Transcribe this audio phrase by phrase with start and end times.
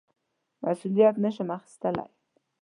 [0.63, 2.09] مسوولیت نه شم اخیستلای.